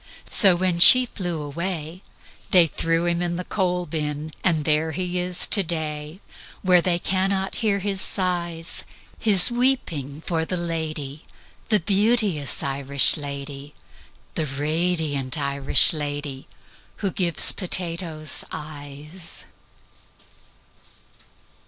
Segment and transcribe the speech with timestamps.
[0.31, 2.01] So when she flew away,
[2.49, 6.19] They threw him in the coal bin And there he is to day,
[6.63, 8.83] Where they cannot hear his sighs
[9.19, 11.23] His weeping for the lady,
[11.69, 13.75] The beauteous Irish lady,
[14.33, 16.47] The radiant Irish lady
[17.05, 19.45] Who gives potatoes eyes."